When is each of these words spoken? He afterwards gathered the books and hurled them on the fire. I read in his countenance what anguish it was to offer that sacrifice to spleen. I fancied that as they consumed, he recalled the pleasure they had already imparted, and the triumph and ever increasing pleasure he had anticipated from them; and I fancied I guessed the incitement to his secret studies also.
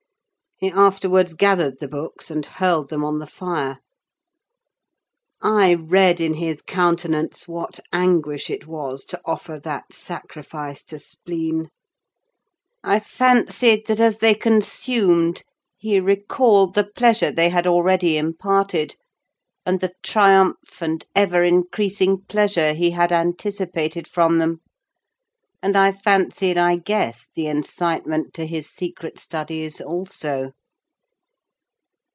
He 0.57 0.69
afterwards 0.69 1.33
gathered 1.33 1.79
the 1.79 1.87
books 1.87 2.29
and 2.29 2.45
hurled 2.45 2.91
them 2.91 3.03
on 3.03 3.17
the 3.17 3.25
fire. 3.25 3.79
I 5.41 5.73
read 5.73 6.21
in 6.21 6.35
his 6.35 6.61
countenance 6.61 7.47
what 7.47 7.79
anguish 7.91 8.47
it 8.51 8.67
was 8.67 9.03
to 9.05 9.19
offer 9.25 9.59
that 9.63 9.91
sacrifice 9.91 10.83
to 10.83 10.99
spleen. 10.99 11.69
I 12.83 12.99
fancied 12.99 13.87
that 13.87 13.99
as 13.99 14.19
they 14.19 14.35
consumed, 14.35 15.41
he 15.79 15.99
recalled 15.99 16.75
the 16.75 16.83
pleasure 16.83 17.31
they 17.31 17.49
had 17.49 17.65
already 17.65 18.15
imparted, 18.15 18.95
and 19.65 19.79
the 19.79 19.93
triumph 20.03 20.79
and 20.79 21.03
ever 21.15 21.43
increasing 21.43 22.21
pleasure 22.29 22.73
he 22.73 22.91
had 22.91 23.11
anticipated 23.11 24.07
from 24.07 24.37
them; 24.37 24.61
and 25.63 25.75
I 25.77 25.91
fancied 25.91 26.57
I 26.57 26.75
guessed 26.77 27.35
the 27.35 27.45
incitement 27.45 28.33
to 28.33 28.47
his 28.47 28.67
secret 28.67 29.19
studies 29.19 29.79
also. 29.79 30.53